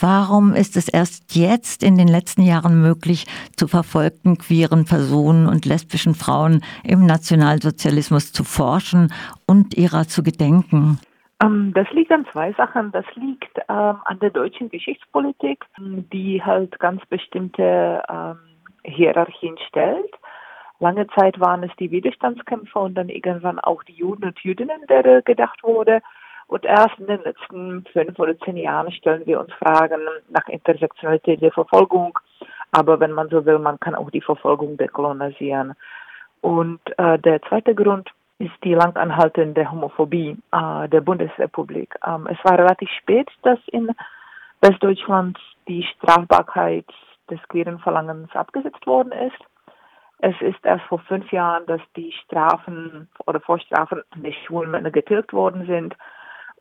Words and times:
Warum 0.00 0.54
ist 0.54 0.76
es 0.76 0.88
erst 0.88 1.34
jetzt 1.34 1.82
in 1.82 1.96
den 1.96 2.08
letzten 2.08 2.42
Jahren 2.42 2.80
möglich, 2.80 3.26
zu 3.56 3.66
verfolgten 3.66 4.38
queeren 4.38 4.84
Personen 4.84 5.48
und 5.48 5.66
lesbischen 5.66 6.14
Frauen 6.14 6.62
im 6.84 7.04
Nationalsozialismus 7.04 8.32
zu 8.32 8.44
forschen 8.44 9.12
und 9.46 9.76
ihrer 9.76 10.06
zu 10.06 10.22
gedenken? 10.22 11.00
Ähm, 11.42 11.72
das 11.74 11.90
liegt 11.90 12.12
an 12.12 12.26
zwei 12.32 12.52
Sachen. 12.52 12.92
Das 12.92 13.06
liegt 13.14 13.58
ähm, 13.68 13.96
an 14.04 14.18
der 14.20 14.30
deutschen 14.30 14.68
Geschichtspolitik, 14.68 15.64
die 15.78 16.42
halt 16.42 16.78
ganz 16.78 17.04
bestimmte 17.06 18.02
ähm, 18.08 18.38
Hierarchien 18.84 19.56
stellt. 19.68 20.14
Lange 20.80 21.08
Zeit 21.08 21.40
waren 21.40 21.64
es 21.64 21.72
die 21.80 21.90
Widerstandskämpfer 21.90 22.80
und 22.80 22.94
dann 22.94 23.08
irgendwann 23.08 23.58
auch 23.58 23.82
die 23.82 23.94
Juden 23.94 24.24
und 24.24 24.38
Jüdinnen, 24.40 24.80
der 24.88 25.22
gedacht 25.22 25.62
wurde. 25.64 26.00
Und 26.48 26.64
erst 26.64 26.98
in 26.98 27.06
den 27.06 27.22
letzten 27.22 27.84
fünf 27.92 28.18
oder 28.18 28.36
zehn 28.40 28.56
Jahren 28.56 28.90
stellen 28.90 29.26
wir 29.26 29.38
uns 29.38 29.52
Fragen 29.52 30.00
nach 30.30 30.48
Intersektionalität 30.48 31.42
der 31.42 31.52
Verfolgung. 31.52 32.18
Aber 32.72 32.98
wenn 33.00 33.12
man 33.12 33.28
so 33.28 33.44
will, 33.44 33.58
man 33.58 33.78
kann 33.78 33.94
auch 33.94 34.10
die 34.10 34.22
Verfolgung 34.22 34.76
dekolonisieren. 34.76 35.74
Und 36.40 36.80
äh, 36.98 37.18
der 37.18 37.42
zweite 37.42 37.74
Grund 37.74 38.10
ist 38.38 38.54
die 38.64 38.74
lang 38.74 38.96
anhaltende 38.96 39.70
Homophobie 39.70 40.38
äh, 40.52 40.88
der 40.88 41.00
Bundesrepublik. 41.00 41.94
Ähm, 42.06 42.26
es 42.30 42.38
war 42.44 42.58
relativ 42.58 42.88
spät, 43.00 43.28
dass 43.42 43.58
in 43.66 43.90
Westdeutschland 44.60 45.38
die 45.66 45.82
Strafbarkeit 45.82 46.86
des 47.30 47.40
queeren 47.48 47.78
Verlangens 47.80 48.34
abgesetzt 48.34 48.86
worden 48.86 49.12
ist. 49.12 49.38
Es 50.20 50.34
ist 50.40 50.64
erst 50.64 50.84
vor 50.86 50.98
fünf 51.00 51.30
Jahren, 51.30 51.66
dass 51.66 51.80
die 51.94 52.12
Strafen 52.24 53.08
oder 53.26 53.40
Vorstrafen 53.40 54.02
der 54.16 54.32
schwulen 54.32 54.90
getilgt 54.92 55.32
worden 55.32 55.66
sind. 55.66 55.94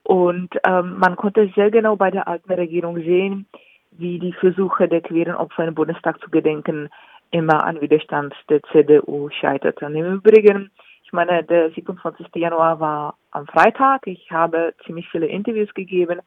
Und 0.07 0.49
ähm, 0.65 0.97
man 0.99 1.17
konnte 1.17 1.51
sehr 1.53 1.69
genau 1.69 1.97
bei 1.97 2.11
der 2.11 2.27
alten 2.27 2.53
Regierung 2.53 2.95
sehen, 2.95 3.45
wie 3.91 4.19
die 4.19 4.33
Versuche 4.33 4.87
der 4.87 5.01
queeren 5.01 5.35
Opfer 5.35 5.67
im 5.67 5.75
Bundestag 5.75 6.19
zu 6.21 6.29
gedenken 6.29 6.89
immer 7.31 7.65
an 7.65 7.81
Widerstand 7.81 8.33
der 8.49 8.61
CDU 8.71 9.29
scheiterten. 9.29 9.95
Im 9.95 10.13
Übrigen 10.13 10.71
ich 11.07 11.13
meine, 11.13 11.41
der 11.41 11.71
27. 11.71 12.27
Januar 12.35 12.81
war 12.81 13.15
am 13.31 13.47
Freitag. 13.47 14.05
Ich 14.07 14.29
habe 14.29 14.73
ziemlich 14.85 15.07
viele 15.09 15.27
Interviews 15.27 15.73
gegeben 15.73 16.19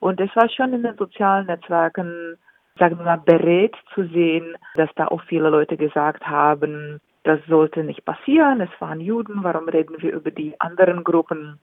und 0.00 0.20
es 0.20 0.34
war 0.34 0.48
schon 0.48 0.72
in 0.72 0.82
den 0.82 0.96
sozialen 0.96 1.46
Netzwerken, 1.46 2.36
sagen 2.76 2.98
wir 2.98 3.04
mal, 3.04 3.22
berät 3.24 3.76
zu 3.94 4.08
sehen, 4.08 4.56
dass 4.74 4.90
da 4.96 5.06
auch 5.06 5.22
viele 5.28 5.50
Leute 5.50 5.76
gesagt 5.76 6.26
haben, 6.26 7.00
das 7.22 7.38
sollte 7.46 7.84
nicht 7.84 8.04
passieren. 8.04 8.60
Es 8.60 8.80
waren 8.80 9.00
Juden. 9.00 9.44
Warum 9.44 9.68
reden 9.68 10.02
wir 10.02 10.12
über 10.12 10.32
die 10.32 10.60
anderen 10.60 11.04
Gruppen? 11.04 11.60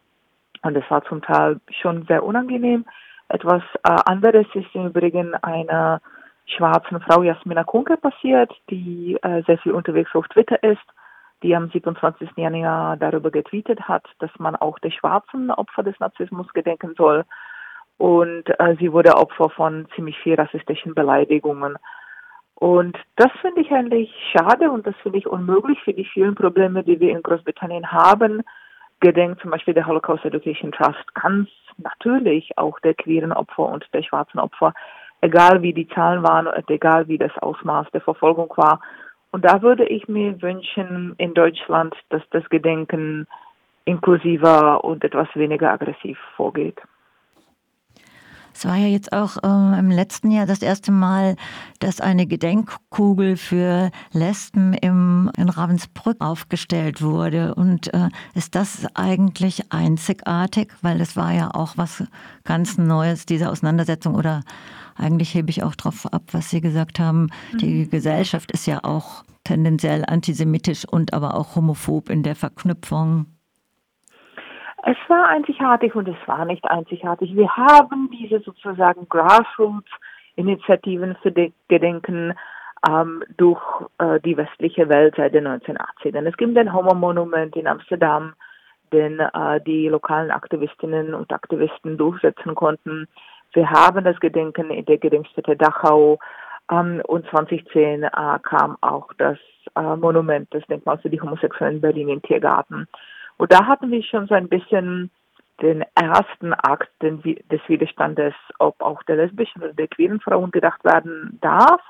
Und 0.64 0.78
es 0.78 0.90
war 0.90 1.04
zum 1.06 1.22
Teil 1.22 1.60
schon 1.82 2.06
sehr 2.06 2.24
unangenehm. 2.24 2.86
Etwas 3.30 3.64
äh, 3.84 3.96
anderes 4.06 4.46
ist 4.54 4.74
im 4.74 4.88
Übrigen 4.88 5.36
einer 5.36 6.02
schwarzen 6.46 7.00
Frau 7.02 7.24
Jasmina 7.24 7.64
Kunke 7.64 7.98
passiert, 7.98 8.52
die 8.70 9.18
äh, 9.22 9.42
sehr 9.44 9.58
viel 9.60 9.72
unterwegs 9.72 10.14
auf 10.14 10.28
Twitter 10.28 10.62
ist 10.64 10.82
die 11.44 11.56
am 11.56 11.70
27. 11.70 12.30
Januar 12.36 12.98
darüber 12.98 13.32
getweetet 13.32 13.88
hat, 13.88 14.06
dass 14.20 14.32
man 14.38 14.56
auch 14.56 14.78
der 14.80 14.92
schwarzen 14.92 15.50
Opfer 15.52 15.84
des 15.84 16.00
Narzissmus 16.00 16.48
gedenken 16.54 16.94
soll. 16.98 17.26
Und 17.98 18.50
äh, 18.60 18.76
sie 18.80 18.92
wurde 18.92 19.16
Opfer 19.16 19.50
von 19.50 19.88
ziemlich 19.96 20.18
viel 20.20 20.36
rassistischen 20.36 20.94
Beleidigungen. 20.94 21.78
Und 22.56 22.98
das 23.16 23.32
finde 23.42 23.62
ich 23.62 23.72
eigentlich 23.72 24.12
schade 24.32 24.70
und 24.70 24.86
das 24.86 24.96
finde 25.02 25.18
ich 25.18 25.28
unmöglich 25.28 25.80
für 25.84 25.94
die 25.94 26.06
vielen 26.06 26.36
Probleme, 26.36 26.84
die 26.84 27.00
wir 27.00 27.12
in 27.12 27.24
Großbritannien 27.24 27.92
haben. 27.92 28.44
Gedenkt 29.02 29.42
zum 29.42 29.50
Beispiel 29.50 29.74
der 29.74 29.88
Holocaust 29.88 30.24
Education 30.26 30.72
Trust 30.72 31.14
ganz 31.16 31.50
natürlich 31.78 32.58
auch 32.58 32.80
der 32.82 32.94
queeren 32.94 33.34
Opfer 33.34 33.66
und 33.66 33.86
der 33.94 34.04
schwarzen 34.04 34.40
Opfer, 34.40 34.74
egal 35.22 35.64
wie 35.64 35.74
die 35.74 35.88
Zahlen 35.88 36.24
waren 36.24 36.48
und 36.48 36.70
egal 36.70 37.08
wie 37.08 37.18
das 37.18 37.36
Ausmaß 37.40 37.88
der 37.92 38.02
Verfolgung 38.02 38.54
war. 38.58 38.80
Und 39.32 39.44
da 39.44 39.62
würde 39.64 39.86
ich 39.86 40.08
mir 40.08 40.40
wünschen 40.42 41.16
in 41.18 41.34
Deutschland, 41.34 41.96
dass 42.10 42.22
das 42.30 42.48
Gedenken 42.50 43.28
inklusiver 43.86 44.84
und 44.84 45.04
etwas 45.04 45.28
weniger 45.34 45.72
aggressiv 45.72 46.20
vorgeht. 46.36 46.80
Es 48.54 48.66
war 48.66 48.76
ja 48.76 48.88
jetzt 48.88 49.14
auch 49.14 49.38
äh, 49.44 49.80
im 49.80 49.90
letzten 49.92 50.32
Jahr 50.32 50.46
das 50.46 50.62
erste 50.62 50.92
Mal, 50.92 51.36
dass 51.80 52.02
eine 52.02 52.28
Gedenkkugel 52.28 53.38
für 53.38 53.92
Lesben 54.12 54.74
im, 54.74 55.32
in 55.38 55.50
Ravensbrück 55.50 56.22
aufgestellt 56.22 57.02
wurde. 57.02 57.56
Und 57.56 57.94
äh, 57.94 58.10
ist 58.34 58.56
das 58.56 58.86
eigentlich 58.94 59.72
einzigartig? 59.72 60.74
Weil 60.82 61.02
es 61.02 61.16
war 61.16 61.32
ja 61.34 61.54
auch 61.54 61.78
was 61.78 62.04
ganz 62.44 62.78
Neues, 62.78 63.26
diese 63.26 63.50
Auseinandersetzung 63.50 64.16
oder 64.16 64.42
eigentlich 64.96 65.34
hebe 65.34 65.50
ich 65.50 65.64
auch 65.64 65.76
darauf 65.76 66.12
ab, 66.14 66.24
was 66.32 66.50
Sie 66.50 66.62
gesagt 66.62 67.00
haben. 67.00 67.30
Mhm. 67.54 67.58
Die 67.58 67.90
Gesellschaft 67.90 68.52
ist 68.52 68.68
ja 68.68 68.84
auch 68.84 69.24
tendenziell 69.44 70.06
antisemitisch 70.06 70.86
und 70.86 71.14
aber 71.14 71.36
auch 71.36 71.56
homophob 71.56 72.10
in 72.10 72.24
der 72.24 72.36
Verknüpfung. 72.36 73.26
Es 74.84 74.98
war 75.08 75.28
einzigartig 75.28 75.94
und 75.96 76.08
es 76.08 76.28
war 76.28 76.46
nicht 76.46 76.66
einzigartig. 76.66 77.36
Wir 77.36 77.56
haben 77.56 78.10
diese 78.12 78.40
sozusagen 78.40 79.08
Grassroots-Initiativen 79.10 81.16
für 81.22 81.32
die 81.32 81.54
Gedenken 81.68 82.34
ähm, 82.90 83.24
durch 83.38 83.62
äh, 84.00 84.20
die 84.22 84.36
westliche 84.38 84.90
Welt 84.90 85.14
seit 85.18 85.36
den 85.36 85.48
1980ern. 85.48 86.28
Es 86.28 86.36
gibt 86.36 86.58
ein 86.58 86.74
Homo-Monument 86.74 87.56
in 87.56 87.68
Amsterdam, 87.68 88.34
den 88.92 89.20
äh, 89.20 89.62
die 89.62 89.88
lokalen 89.88 90.32
Aktivistinnen 90.32 91.14
und 91.14 91.32
Aktivisten 91.32 91.96
durchsetzen 91.98 92.56
konnten. 92.56 93.08
Wir 93.54 93.70
haben 93.70 94.04
das 94.04 94.20
Gedenken 94.20 94.72
in 94.72 94.86
der 94.86 94.98
Gedenkstätte 94.98 95.56
Dachau 95.56 96.18
ähm, 96.72 97.04
und 97.06 97.28
2010 97.30 98.04
äh, 98.04 98.10
kam 98.42 98.78
auch 98.82 99.14
das 99.20 99.38
äh, 99.76 99.96
Monument, 99.96 100.48
das 100.52 100.66
Denkmal 100.68 100.98
für 100.98 101.12
die 101.12 101.22
Homosexuellen 101.22 101.76
in 101.76 101.82
Berlin 101.82 102.10
im 102.10 102.22
Tiergarten. 102.24 102.88
Und 103.42 103.52
da 103.52 103.66
hatten 103.66 103.90
wir 103.90 104.04
schon 104.04 104.28
so 104.28 104.36
ein 104.36 104.48
bisschen 104.50 105.10
den 105.64 105.84
ersten 105.96 106.54
Akt 106.54 106.92
des 107.02 107.60
Widerstandes, 107.68 108.36
ob 108.60 108.80
auch 108.84 109.02
der 109.02 109.16
lesbischen 109.16 109.64
oder 109.64 109.74
der 109.74 109.88
queeren 109.88 110.20
Frauen 110.20 110.52
gedacht 110.52 110.86
werden 110.86 111.40
darf. 111.42 111.82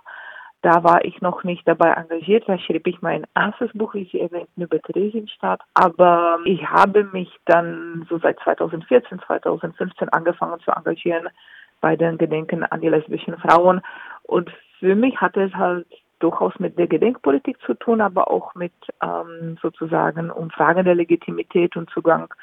Da 0.61 0.81
war 0.85 1.03
ich 1.03 1.19
noch 1.19 1.43
nicht 1.43 1.67
dabei 1.67 1.91
engagiert, 1.91 2.45
da 2.47 2.57
schrieb 2.57 2.87
ich 2.87 3.01
mein 3.01 3.27
erstes 3.35 3.69
Buch, 3.73 3.95
wie 3.95 4.07
Sie 4.09 4.21
erwähnten, 4.21 4.61
über 4.61 4.81
Theresienstadt. 4.81 5.59
Aber 5.73 6.39
ich 6.45 6.65
habe 6.69 7.03
mich 7.11 7.29
dann 7.47 8.05
so 8.07 8.17
seit 8.17 8.39
2014, 8.39 9.19
2015 9.19 10.07
angefangen 10.07 10.61
zu 10.61 10.71
engagieren 10.71 11.27
bei 11.81 11.97
den 11.97 12.17
Gedenken 12.17 12.63
an 12.63 12.79
die 12.79 12.87
lesbischen 12.87 13.37
Frauen. 13.39 13.81
Und 14.23 14.49
für 14.79 14.95
mich 14.95 15.19
hatte 15.19 15.41
es 15.41 15.53
halt 15.53 15.87
durchaus 16.23 16.57
mit 16.59 16.77
der 16.77 16.87
Gedenkpolitik 16.87 17.57
zu 17.65 17.73
tun, 17.73 18.01
aber 18.01 18.29
auch 18.29 18.55
mit 18.55 18.73
ähm, 19.03 19.57
sozusagen 19.61 20.29
Umfragen 20.29 20.85
der 20.85 20.95
Legitimität 20.95 21.75
und 21.75 21.89
Zugang 21.89 22.33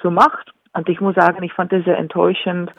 zur 0.00 0.10
Macht. 0.10 0.52
Und 0.72 0.88
ich 0.88 1.00
muss 1.00 1.14
sagen, 1.14 1.42
ich 1.42 1.52
fand 1.52 1.72
es 1.72 1.84
sehr 1.84 1.98
enttäuschend, 1.98 2.72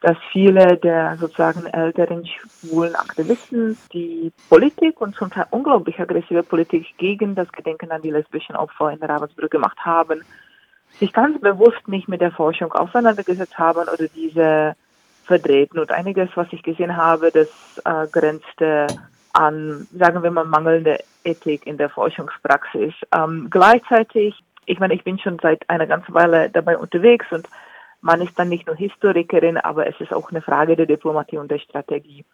dass 0.00 0.16
viele 0.30 0.76
der 0.76 1.16
sozusagen 1.16 1.66
älteren 1.66 2.24
schwulen 2.26 2.94
Aktivisten 2.94 3.76
die 3.92 4.32
Politik 4.48 5.00
und 5.00 5.16
zum 5.16 5.30
Teil 5.30 5.46
unglaublich 5.50 5.98
aggressive 5.98 6.42
Politik 6.42 6.86
gegen 6.98 7.34
das 7.34 7.50
Gedenken 7.50 7.90
an 7.90 8.02
die 8.02 8.10
lesbischen 8.10 8.54
Opfer 8.54 8.92
in 8.92 9.02
Ravensbrück 9.02 9.50
gemacht 9.50 9.78
haben, 9.80 10.22
sich 11.00 11.12
ganz 11.12 11.40
bewusst 11.40 11.88
nicht 11.88 12.08
mit 12.08 12.20
der 12.20 12.30
Forschung 12.30 12.72
auseinandergesetzt 12.72 13.58
haben 13.58 13.88
oder 13.88 14.06
diese 14.14 14.76
verdrehten. 15.24 15.80
Und 15.80 15.90
einiges, 15.90 16.30
was 16.34 16.46
ich 16.52 16.62
gesehen 16.62 16.96
habe, 16.96 17.30
das 17.32 17.48
äh, 17.84 18.06
grenzte 18.06 18.86
an, 19.38 19.86
sagen 19.94 20.22
wir 20.22 20.30
mal, 20.30 20.44
mangelnde 20.44 20.98
Ethik 21.24 21.66
in 21.66 21.78
der 21.78 21.88
Forschungspraxis. 21.90 22.92
Ähm, 23.14 23.46
gleichzeitig, 23.50 24.34
ich 24.66 24.80
meine, 24.80 24.94
ich 24.94 25.04
bin 25.04 25.18
schon 25.18 25.38
seit 25.40 25.68
einer 25.70 25.86
ganzen 25.86 26.12
Weile 26.12 26.50
dabei 26.50 26.76
unterwegs 26.76 27.26
und 27.30 27.48
man 28.00 28.20
ist 28.20 28.36
dann 28.38 28.48
nicht 28.48 28.66
nur 28.66 28.76
Historikerin, 28.76 29.56
aber 29.56 29.86
es 29.86 30.00
ist 30.00 30.12
auch 30.12 30.30
eine 30.30 30.42
Frage 30.42 30.76
der 30.76 30.86
Diplomatie 30.86 31.38
und 31.38 31.50
der 31.50 31.58
Strategie. 31.58 32.24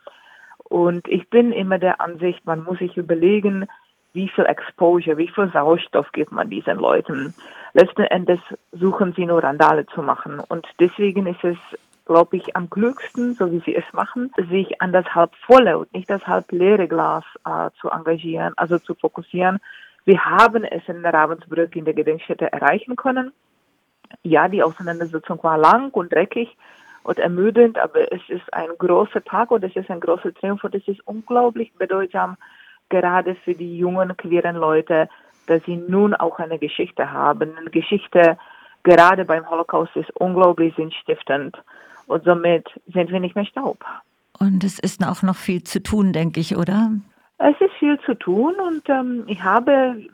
Und 0.64 1.06
ich 1.08 1.29
bin 1.29 1.52
immer 1.52 1.79
der 1.79 2.00
Ansicht, 2.00 2.44
man 2.46 2.64
muss 2.64 2.79
sich 2.79 2.96
überlegen, 2.96 3.67
wie 4.14 4.29
viel 4.29 4.46
Exposure, 4.46 5.19
wie 5.19 5.29
viel 5.29 5.50
Sauerstoff 5.52 6.11
gibt 6.12 6.32
man 6.32 6.49
diesen 6.49 6.79
Leuten. 6.79 7.34
Letzten 7.75 8.05
Endes 8.05 8.40
suchen 8.73 9.12
sie 9.14 9.26
nur 9.26 9.43
Randale 9.43 9.84
zu 9.87 10.02
machen. 10.02 10.40
Und 10.40 10.67
deswegen 10.79 11.26
ist 11.26 11.44
es, 11.44 11.58
glaube 12.06 12.37
ich, 12.37 12.55
am 12.56 12.69
klügsten, 12.69 13.35
so 13.35 13.51
wie 13.51 13.61
sie 13.61 13.75
es 13.75 13.85
machen, 13.93 14.31
sich 14.51 14.81
an 14.83 14.93
das 14.93 15.06
halb 15.15 15.35
volle 15.47 15.79
und 15.79 15.93
nicht 15.95 16.11
das 16.11 16.27
halb 16.27 16.51
leere 16.53 16.87
Glas 16.87 17.25
äh, 17.47 17.71
zu 17.81 17.89
engagieren, 17.89 18.53
also 18.56 18.79
zu 18.79 18.95
fokussieren. 18.95 19.59
Wir 20.05 20.23
haben 20.25 20.65
es 20.65 20.83
in 20.87 21.05
Ravensbrück 21.05 21.75
in 21.77 21.87
der 21.87 21.95
Gedenkstätte 21.95 22.53
erreichen 22.53 22.97
können 22.97 23.33
ja, 24.23 24.49
die 24.49 24.62
Auseinandersetzung 24.62 25.43
war 25.43 25.59
lang 25.59 25.91
und 25.91 26.12
dreckig 26.12 26.56
und 27.03 27.19
ermüdend, 27.19 27.79
aber 27.79 28.12
es 28.12 28.23
ist 28.29 28.53
ein 28.53 28.71
großer 28.79 29.23
Tag 29.25 29.51
und 29.51 29.65
es 29.65 29.75
ist 29.77 29.91
ein 29.91 30.01
großer 30.01 30.33
Triumph 30.35 30.65
und 30.65 30.75
es 30.75 30.87
ist 30.89 31.06
unglaublich 31.06 31.73
bedeutsam, 31.75 32.37
gerade 32.89 33.35
für 33.45 33.55
die 33.55 33.77
jungen 33.77 34.17
queeren 34.17 34.56
Leute, 34.56 35.09
dass 35.47 35.62
sie 35.65 35.77
nun 35.77 36.15
auch 36.15 36.39
eine 36.39 36.59
Geschichte 36.59 37.12
haben. 37.12 37.56
Eine 37.56 37.71
Geschichte 37.71 38.39
gerade 38.83 39.25
beim 39.25 39.49
Holocaust 39.49 39.95
ist 39.97 40.11
unglaublich 40.17 40.75
sinnstiftend 40.77 41.56
und 42.06 42.25
somit 42.25 42.69
sind 42.93 43.11
wir 43.11 43.21
nicht 43.21 43.35
mehr 43.35 43.47
Staub. 43.47 43.85
Und 44.39 44.65
es 44.65 44.79
ist 44.79 45.06
auch 45.06 45.23
noch 45.23 45.37
viel 45.37 45.62
zu 45.62 45.83
tun, 45.83 46.12
denke 46.12 46.41
ich, 46.41 46.56
oder? 46.56 46.91
Es 47.39 47.61
ist 47.61 47.75
viel 47.79 47.99
zu 48.01 48.15
tun 48.15 48.55
und 48.67 48.89
ähm, 48.89 49.25
ich 49.27 49.43
habe 49.43 49.73
ein 49.73 50.09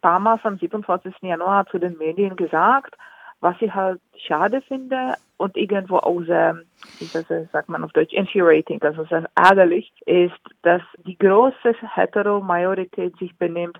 paar 0.00 0.20
Mal 0.20 0.38
am 0.42 0.58
27. 0.58 1.14
Januar 1.22 1.66
zu 1.66 1.78
den 1.78 1.96
Medien 1.98 2.36
gesagt, 2.36 2.96
was 3.40 3.56
ich 3.60 3.74
halt 3.74 4.00
schade 4.16 4.62
finde 4.62 5.14
und 5.36 5.56
irgendwo 5.56 5.96
auch 5.96 6.22
sehr, 6.22 6.60
wie 6.98 7.08
das 7.12 7.26
sagt 7.50 7.68
man 7.68 7.82
auf 7.82 7.92
Deutsch, 7.92 8.12
infuriating, 8.12 8.80
also 8.82 9.04
sehr 9.04 9.28
ärgerlich, 9.34 9.92
ist, 10.06 10.40
dass 10.62 10.82
die 11.04 11.18
große 11.18 11.74
Hetero-Majorität 11.94 13.16
sich 13.18 13.36
benimmt, 13.36 13.78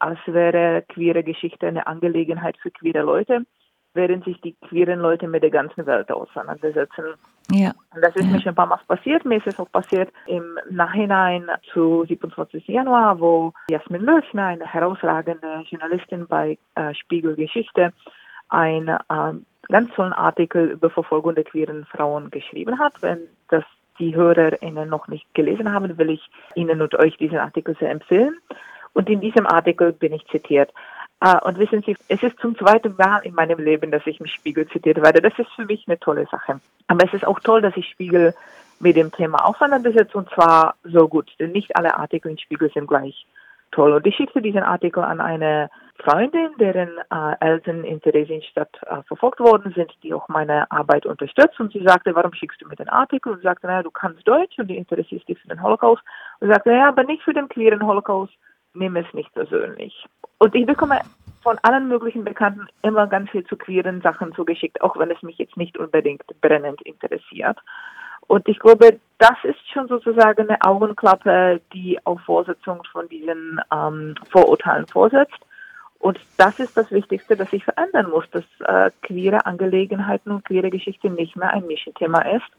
als 0.00 0.18
wäre 0.26 0.82
queere 0.88 1.22
Geschichte 1.22 1.68
eine 1.68 1.86
Angelegenheit 1.86 2.56
für 2.58 2.72
queere 2.72 3.02
Leute, 3.02 3.46
während 3.94 4.24
sich 4.24 4.40
die 4.40 4.54
queeren 4.68 5.00
Leute 5.00 5.28
mit 5.28 5.42
der 5.42 5.50
ganzen 5.50 5.86
Welt 5.86 6.10
auseinandersetzen. 6.10 7.04
Ja. 7.50 7.72
Und 7.94 8.02
das 8.02 8.14
ist 8.16 8.26
ja. 8.26 8.32
mir 8.32 8.40
schon 8.40 8.50
ein 8.50 8.54
paar 8.54 8.66
Mal 8.66 8.80
passiert. 8.86 9.24
Mir 9.24 9.36
ist 9.36 9.46
es 9.46 9.58
auch 9.58 9.70
passiert 9.70 10.12
im 10.26 10.58
Nachhinein 10.70 11.48
zu 11.72 12.04
27. 12.06 12.66
Januar, 12.66 13.20
wo 13.20 13.52
Jasmin 13.68 14.02
Löchner, 14.02 14.46
eine 14.46 14.66
herausragende 14.66 15.64
Journalistin 15.68 16.26
bei 16.26 16.58
äh, 16.74 16.94
Spiegel 16.94 17.36
Geschichte, 17.36 17.92
einen 18.48 18.88
äh, 18.88 19.32
ganz 19.68 19.92
tollen 19.94 20.12
Artikel 20.12 20.70
über 20.70 20.90
Verfolgung 20.90 21.34
der 21.34 21.44
queeren 21.44 21.86
Frauen 21.86 22.30
geschrieben 22.30 22.78
hat. 22.78 22.94
Wenn 23.00 23.20
das 23.48 23.64
die 23.98 24.14
HörerInnen 24.14 24.88
noch 24.88 25.08
nicht 25.08 25.32
gelesen 25.34 25.72
haben, 25.72 25.96
will 25.98 26.10
ich 26.10 26.28
Ihnen 26.54 26.82
und 26.82 26.94
euch 26.96 27.16
diesen 27.16 27.38
Artikel 27.38 27.76
sehr 27.78 27.90
empfehlen. 27.90 28.36
Und 28.92 29.08
in 29.10 29.20
diesem 29.20 29.46
Artikel 29.46 29.92
bin 29.92 30.12
ich 30.12 30.24
zitiert. 30.26 30.72
Uh, 31.22 31.38
und 31.46 31.58
wissen 31.58 31.82
Sie, 31.86 31.96
es 32.08 32.22
ist 32.22 32.38
zum 32.38 32.56
zweiten 32.58 32.96
Mal 32.98 33.20
in 33.20 33.34
meinem 33.34 33.58
Leben, 33.58 33.90
dass 33.90 34.06
ich 34.06 34.20
im 34.20 34.26
Spiegel 34.26 34.68
zitiert 34.68 35.00
werde. 35.00 35.22
Das 35.22 35.32
ist 35.38 35.50
für 35.52 35.64
mich 35.64 35.84
eine 35.86 35.98
tolle 35.98 36.26
Sache. 36.26 36.60
Aber 36.86 37.04
es 37.04 37.14
ist 37.14 37.26
auch 37.26 37.40
toll, 37.40 37.62
dass 37.62 37.76
ich 37.76 37.88
Spiegel 37.88 38.34
mit 38.80 38.96
dem 38.96 39.10
Thema 39.10 39.46
auseinandersetze 39.46 40.18
und 40.18 40.28
zwar 40.30 40.74
so 40.82 41.08
gut, 41.08 41.30
denn 41.38 41.52
nicht 41.52 41.76
alle 41.76 41.96
Artikel 41.96 42.30
in 42.30 42.38
Spiegel 42.38 42.70
sind 42.74 42.86
gleich 42.86 43.26
toll. 43.70 43.92
Und 43.92 44.06
ich 44.06 44.16
schickte 44.16 44.42
diesen 44.42 44.62
Artikel 44.62 45.02
an 45.02 45.20
eine 45.20 45.70
Freundin, 45.98 46.50
deren 46.58 46.90
äh, 47.10 47.36
Eltern 47.40 47.84
in 47.84 48.00
Theresienstadt 48.00 48.70
äh, 48.86 49.02
verfolgt 49.04 49.40
worden 49.40 49.72
sind, 49.74 49.92
die 50.02 50.12
auch 50.12 50.28
meine 50.28 50.70
Arbeit 50.70 51.06
unterstützt. 51.06 51.58
Und 51.60 51.72
sie 51.72 51.82
sagte, 51.82 52.14
warum 52.14 52.34
schickst 52.34 52.60
du 52.60 52.68
mir 52.68 52.76
den 52.76 52.88
Artikel? 52.88 53.32
Und 53.32 53.42
sagte, 53.42 53.66
naja, 53.66 53.82
du 53.82 53.90
kannst 53.90 54.26
Deutsch 54.26 54.58
und 54.58 54.68
du 54.68 54.74
interessierst 54.74 55.28
dich 55.28 55.38
für 55.38 55.48
den 55.48 55.62
Holocaust. 55.62 56.02
Und 56.40 56.48
sagte, 56.48 56.70
naja, 56.70 56.88
aber 56.88 57.04
nicht 57.04 57.22
für 57.22 57.32
den 57.32 57.48
queeren 57.48 57.86
Holocaust, 57.86 58.32
nimm 58.74 58.96
es 58.96 59.06
nicht 59.14 59.32
persönlich. 59.32 60.06
Und 60.38 60.54
ich 60.54 60.66
bekomme 60.66 61.00
von 61.42 61.58
allen 61.62 61.88
möglichen 61.88 62.24
Bekannten 62.24 62.66
immer 62.82 63.06
ganz 63.06 63.30
viel 63.30 63.44
zu 63.44 63.56
queeren 63.56 64.00
Sachen 64.00 64.34
zugeschickt, 64.34 64.80
auch 64.80 64.98
wenn 64.98 65.10
es 65.10 65.22
mich 65.22 65.38
jetzt 65.38 65.56
nicht 65.56 65.78
unbedingt 65.78 66.24
brennend 66.40 66.82
interessiert. 66.82 67.58
Und 68.26 68.48
ich 68.48 68.58
glaube, 68.58 68.98
das 69.18 69.36
ist 69.42 69.70
schon 69.72 69.86
sozusagen 69.86 70.48
eine 70.48 70.60
Augenklappe, 70.62 71.60
die 71.72 71.98
auf 72.04 72.20
Vorsetzung 72.22 72.82
von 72.90 73.08
diesen 73.08 73.60
ähm, 73.72 74.14
Vorurteilen 74.30 74.86
vorsetzt. 74.86 75.38
Und 75.98 76.18
das 76.36 76.58
ist 76.58 76.76
das 76.76 76.90
Wichtigste, 76.90 77.36
das 77.36 77.50
sich 77.50 77.64
verändern 77.64 78.10
muss, 78.10 78.24
dass 78.30 78.44
äh, 78.60 78.90
queere 79.02 79.46
Angelegenheiten 79.46 80.30
und 80.30 80.44
queere 80.44 80.70
Geschichte 80.70 81.10
nicht 81.10 81.36
mehr 81.36 81.50
ein 81.50 81.66
Nischenthema 81.66 82.20
ist, 82.22 82.50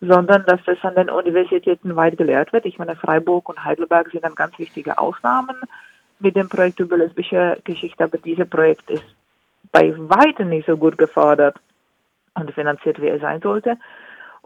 sondern 0.00 0.44
dass 0.46 0.60
es 0.66 0.82
an 0.82 0.94
den 0.94 1.10
Universitäten 1.10 1.96
weit 1.96 2.16
gelehrt 2.16 2.52
wird. 2.52 2.66
Ich 2.66 2.78
meine, 2.78 2.96
Freiburg 2.96 3.48
und 3.48 3.64
Heidelberg 3.64 4.10
sind 4.10 4.24
dann 4.24 4.34
ganz 4.34 4.58
wichtige 4.58 4.98
Ausnahmen 4.98 5.56
mit 6.20 6.36
dem 6.36 6.48
Projekt 6.48 6.80
über 6.80 6.96
lesbische 6.96 7.58
Geschichte, 7.64 8.04
aber 8.04 8.18
dieses 8.18 8.48
Projekt 8.48 8.90
ist 8.90 9.04
bei 9.72 9.92
weitem 9.96 10.48
nicht 10.48 10.66
so 10.66 10.76
gut 10.76 10.98
gefördert 10.98 11.56
und 12.34 12.52
finanziert, 12.52 13.00
wie 13.00 13.08
er 13.08 13.20
sein 13.20 13.40
sollte. 13.40 13.76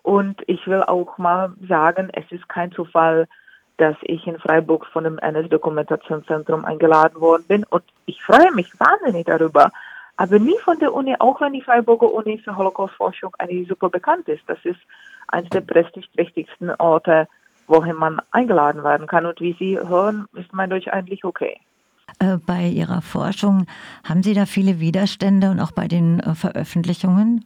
Und 0.02 0.42
ich 0.46 0.66
will 0.66 0.82
auch 0.82 1.16
mal 1.18 1.52
sagen, 1.68 2.10
es 2.12 2.30
ist 2.32 2.48
kein 2.48 2.72
Zufall, 2.72 3.28
dass 3.76 3.96
ich 4.02 4.26
in 4.26 4.38
Freiburg 4.38 4.86
von 4.86 5.04
dem 5.04 5.18
NS-Dokumentationszentrum 5.18 6.64
eingeladen 6.64 7.20
worden 7.20 7.44
bin. 7.46 7.64
Und 7.64 7.84
ich 8.06 8.22
freue 8.22 8.52
mich 8.52 8.72
wahnsinnig 8.78 9.26
darüber. 9.26 9.70
Aber 10.16 10.38
nie 10.38 10.58
von 10.64 10.78
der 10.78 10.92
Uni, 10.92 11.14
auch 11.18 11.40
wenn 11.40 11.52
die 11.52 11.62
Freiburger 11.62 12.12
Uni 12.12 12.38
für 12.38 12.56
Holocaust-Forschung 12.56 13.34
eigentlich 13.38 13.68
super 13.68 13.88
bekannt 13.88 14.28
ist. 14.28 14.42
Das 14.46 14.58
ist 14.64 14.80
eines 15.32 15.50
der 15.50 15.62
prestigeträchtigsten 15.62 16.70
Orte, 16.76 17.28
wohin 17.66 17.96
man 17.96 18.20
eingeladen 18.30 18.84
werden 18.84 19.06
kann. 19.06 19.26
Und 19.26 19.40
wie 19.40 19.56
Sie 19.58 19.78
hören, 19.78 20.26
ist 20.34 20.52
mein 20.52 20.70
Deutsch 20.70 20.88
eigentlich 20.88 21.24
okay. 21.24 21.58
Äh, 22.18 22.38
bei 22.46 22.66
Ihrer 22.66 23.02
Forschung 23.02 23.66
haben 24.04 24.22
Sie 24.22 24.34
da 24.34 24.46
viele 24.46 24.80
Widerstände 24.80 25.50
und 25.50 25.60
auch 25.60 25.72
bei 25.72 25.88
den 25.88 26.20
äh, 26.20 26.34
Veröffentlichungen? 26.34 27.44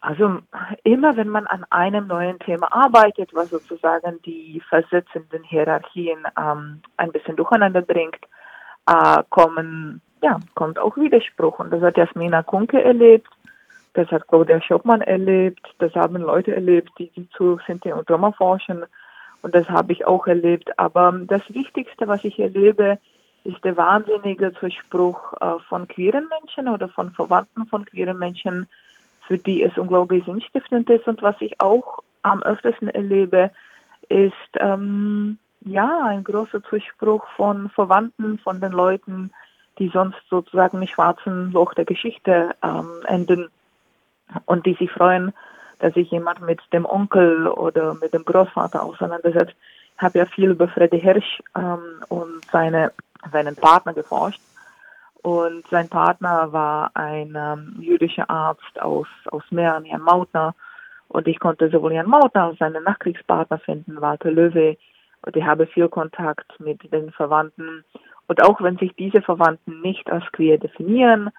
Also 0.00 0.38
immer 0.84 1.16
wenn 1.16 1.28
man 1.28 1.46
an 1.48 1.64
einem 1.70 2.06
neuen 2.06 2.38
Thema 2.38 2.72
arbeitet, 2.72 3.34
was 3.34 3.50
sozusagen 3.50 4.20
die 4.24 4.62
versetzenden 4.68 5.42
Hierarchien 5.42 6.18
ähm, 6.38 6.80
ein 6.96 7.10
bisschen 7.10 7.34
durcheinander 7.34 7.82
bringt, 7.82 8.20
äh, 8.86 9.22
kommen, 9.30 10.00
ja, 10.22 10.38
kommt 10.54 10.78
auch 10.78 10.96
Widerspruch. 10.96 11.58
Und 11.58 11.72
das 11.72 11.82
hat 11.82 11.96
Jasmina 11.96 12.44
Kunke 12.44 12.80
erlebt, 12.80 13.28
das 13.96 14.10
hat 14.10 14.28
Claudia 14.28 14.60
Schoppmann 14.60 15.00
erlebt, 15.00 15.66
das 15.78 15.94
haben 15.94 16.16
Leute 16.16 16.54
erlebt, 16.54 16.90
die, 16.98 17.10
die 17.10 17.28
zu 17.30 17.58
Sinti 17.66 17.92
und 17.92 18.10
Roma 18.10 18.30
forschen. 18.32 18.84
Und 19.40 19.54
das 19.54 19.68
habe 19.70 19.92
ich 19.92 20.06
auch 20.06 20.26
erlebt. 20.26 20.78
Aber 20.78 21.12
das 21.26 21.42
Wichtigste, 21.48 22.06
was 22.06 22.22
ich 22.24 22.38
erlebe, 22.38 22.98
ist 23.44 23.64
der 23.64 23.76
wahnsinnige 23.76 24.52
Zuspruch 24.54 25.32
äh, 25.40 25.58
von 25.68 25.88
queeren 25.88 26.28
Menschen 26.28 26.68
oder 26.68 26.88
von 26.88 27.12
Verwandten 27.12 27.66
von 27.66 27.86
queeren 27.86 28.18
Menschen, 28.18 28.66
für 29.26 29.38
die 29.38 29.62
es 29.62 29.78
unglaublich 29.78 30.24
sinnstiftend 30.24 30.90
ist. 30.90 31.06
Und 31.06 31.22
was 31.22 31.36
ich 31.40 31.60
auch 31.60 32.00
am 32.22 32.42
öftesten 32.42 32.88
erlebe, 32.88 33.50
ist 34.08 34.32
ähm, 34.58 35.38
ja 35.60 36.04
ein 36.04 36.22
großer 36.22 36.62
Zuspruch 36.64 37.24
von 37.36 37.70
Verwandten, 37.70 38.38
von 38.40 38.60
den 38.60 38.72
Leuten, 38.72 39.30
die 39.78 39.88
sonst 39.88 40.18
sozusagen 40.28 40.82
im 40.82 40.88
schwarzen 40.88 41.52
Loch 41.52 41.72
der 41.72 41.84
Geschichte 41.84 42.54
ähm, 42.62 42.90
enden 43.06 43.48
und 44.46 44.66
die 44.66 44.74
sich 44.74 44.90
freuen, 44.90 45.32
dass 45.78 45.94
sich 45.94 46.10
jemand 46.10 46.40
mit 46.40 46.60
dem 46.72 46.86
Onkel 46.86 47.46
oder 47.48 47.94
mit 47.94 48.14
dem 48.14 48.24
Großvater 48.24 48.82
auseinandersetzt. 48.82 49.54
Ich 49.96 50.02
habe 50.02 50.18
ja 50.18 50.26
viel 50.26 50.50
über 50.50 50.68
Freddy 50.68 51.00
Hirsch 51.00 51.42
ähm, 51.56 52.02
und 52.08 52.44
seine, 52.50 52.92
seinen 53.32 53.56
Partner 53.56 53.94
geforscht. 53.94 54.40
Und 55.22 55.66
sein 55.68 55.88
Partner 55.88 56.52
war 56.52 56.90
ein 56.94 57.34
ähm, 57.36 57.76
jüdischer 57.80 58.30
Arzt 58.30 58.80
aus, 58.80 59.08
aus 59.30 59.42
Mähren, 59.50 59.84
Jan 59.84 60.02
Mautner. 60.02 60.54
Und 61.08 61.26
ich 61.26 61.40
konnte 61.40 61.68
sowohl 61.68 61.94
Jan 61.94 62.08
Mautner 62.08 62.44
als 62.44 62.58
seinen 62.58 62.84
Nachkriegspartner 62.84 63.58
finden, 63.58 64.00
Walter 64.00 64.30
Löwe. 64.30 64.76
Und 65.22 65.36
ich 65.36 65.44
habe 65.44 65.66
viel 65.66 65.88
Kontakt 65.88 66.60
mit 66.60 66.92
den 66.92 67.10
Verwandten. 67.10 67.84
Und 68.28 68.42
auch 68.42 68.60
wenn 68.60 68.76
sich 68.78 68.94
diese 68.94 69.22
Verwandten 69.22 69.80
nicht 69.80 70.10
als 70.10 70.24
queer 70.32 70.58
definieren, 70.58 71.30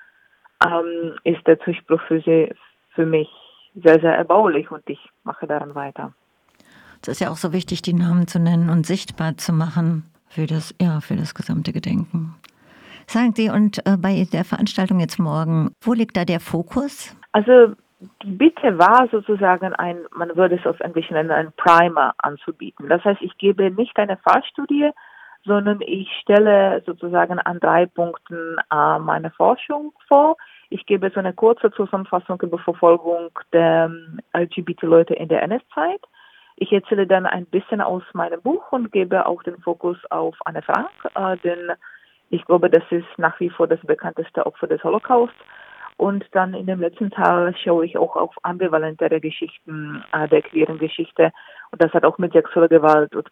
ähm, 0.65 1.13
ist 1.23 1.45
der 1.47 1.59
Zuspruch 1.59 2.01
für 2.07 2.19
sie 2.21 2.51
für 2.97 3.05
mich 3.05 3.29
sehr, 3.75 4.01
sehr 4.01 4.17
erbaulich 4.17 4.71
und 4.71 4.81
ich 4.89 4.99
mache 5.23 5.45
daran 5.45 5.75
weiter. 5.75 6.13
Es 7.01 7.07
ist 7.07 7.21
ja 7.21 7.29
auch 7.29 7.37
so 7.37 7.53
wichtig, 7.53 7.83
die 7.83 7.93
Namen 7.93 8.27
zu 8.27 8.39
nennen 8.39 8.69
und 8.69 8.87
sichtbar 8.87 9.37
zu 9.37 9.53
machen 9.53 10.03
für 10.27 10.47
das, 10.47 10.75
ja, 10.81 10.99
für 10.99 11.15
das 11.15 11.35
gesamte 11.35 11.71
Gedenken. 11.71 12.35
Sagen 13.05 13.33
Sie, 13.35 13.49
und 13.49 13.77
äh, 13.85 13.97
bei 13.97 14.27
der 14.33 14.43
Veranstaltung 14.43 14.99
jetzt 14.99 15.19
morgen, 15.19 15.71
wo 15.81 15.93
liegt 15.93 16.17
da 16.17 16.25
der 16.25 16.39
Fokus? 16.39 17.15
Also 17.31 17.75
die 18.23 18.31
Bitte 18.31 18.77
war 18.79 19.07
sozusagen 19.11 19.73
ein, 19.75 19.99
man 20.11 20.35
würde 20.35 20.55
es 20.55 20.65
auf 20.65 20.79
Englisch 20.79 21.09
nennen, 21.11 21.31
ein 21.31 21.53
Primer 21.55 22.15
anzubieten. 22.17 22.89
Das 22.89 23.03
heißt, 23.05 23.21
ich 23.21 23.37
gebe 23.37 23.71
nicht 23.71 23.97
eine 23.97 24.17
Fallstudie, 24.17 24.89
sondern 25.45 25.79
ich 25.81 26.09
stelle 26.21 26.83
sozusagen 26.85 27.39
an 27.39 27.59
drei 27.59 27.85
Punkten 27.85 28.57
äh, 28.71 28.99
meine 28.99 29.31
Forschung 29.31 29.93
vor. 30.07 30.35
Ich 30.69 30.85
gebe 30.85 31.09
so 31.11 31.19
eine 31.19 31.33
kurze 31.33 31.71
Zusammenfassung 31.71 32.41
über 32.41 32.59
Verfolgung 32.59 33.29
der 33.53 33.85
ähm, 33.85 34.19
LGBT-Leute 34.35 35.13
in 35.13 35.29
der 35.29 35.43
NS-Zeit. 35.43 36.01
Ich 36.57 36.71
erzähle 36.71 37.07
dann 37.07 37.25
ein 37.25 37.45
bisschen 37.45 37.81
aus 37.81 38.03
meinem 38.13 38.41
Buch 38.41 38.71
und 38.71 38.91
gebe 38.91 39.25
auch 39.25 39.43
den 39.43 39.57
Fokus 39.59 39.97
auf 40.09 40.35
Anne 40.45 40.61
Frank, 40.61 40.89
äh, 41.15 41.37
denn 41.37 41.71
ich 42.29 42.43
glaube, 42.45 42.69
das 42.69 42.83
ist 42.89 43.07
nach 43.17 43.39
wie 43.39 43.49
vor 43.49 43.67
das 43.67 43.79
bekannteste 43.81 44.45
Opfer 44.45 44.67
des 44.67 44.83
Holocaust. 44.83 45.35
Und 45.95 46.25
dann 46.33 46.53
in 46.53 46.67
dem 46.67 46.79
letzten 46.79 47.09
Teil 47.09 47.55
schaue 47.63 47.85
ich 47.85 47.97
auch 47.97 48.15
auf 48.15 48.35
ambivalentere 48.43 49.19
Geschichten 49.19 50.03
äh, 50.11 50.27
der 50.27 50.43
queeren 50.43 50.77
Geschichte. 50.77 51.31
Und 51.71 51.81
das 51.81 51.91
hat 51.93 52.05
auch 52.05 52.17
mit 52.19 52.33
sexueller 52.33 52.67
Gewalt 52.67 53.15
und 53.15 53.31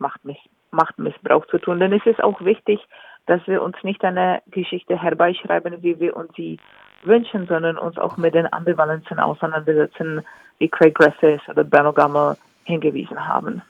Machtmissbrauch 0.71 1.45
zu 1.47 1.59
tun. 1.59 1.79
Denn 1.79 1.93
es 1.93 2.05
ist 2.05 2.23
auch 2.23 2.41
wichtig, 2.41 2.79
dass 3.27 3.45
wir 3.47 3.61
uns 3.61 3.75
nicht 3.83 4.03
eine 4.03 4.41
Geschichte 4.47 4.99
herbeischreiben, 4.99 5.83
wie 5.83 5.99
wir 5.99 6.15
uns 6.15 6.31
sie 6.35 6.57
wünschen, 7.05 7.47
sondern 7.47 7.77
uns 7.77 7.97
auch 7.97 8.17
mit 8.17 8.35
den 8.35 8.51
Ambivalenzen 8.51 9.19
auseinandersetzen, 9.19 10.21
wie 10.59 10.69
Craig 10.69 10.95
Griffiths 10.95 11.47
oder 11.50 11.63
Bernard 11.63 11.95
Gamel 11.95 12.38
hingewiesen 12.63 13.27
haben. 13.27 13.62